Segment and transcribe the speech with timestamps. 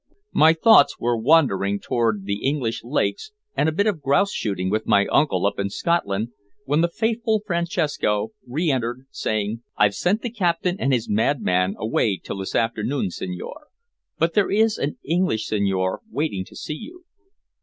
[0.33, 4.87] My thoughts were wandering toward the English lakes, and a bit of grouse shooting with
[4.87, 6.29] my uncle up in Scotland,
[6.65, 12.17] when the faithful Francesco re entered, saying "I've sent the captain and his madman away
[12.17, 13.67] till this afternoon, signore.
[14.17, 17.05] But there is an English signore waiting to see you."